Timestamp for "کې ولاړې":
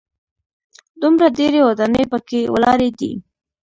2.27-2.89